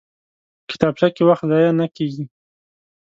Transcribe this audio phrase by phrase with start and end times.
[0.69, 2.23] کتابچه کې وخت ضایع نه کېږي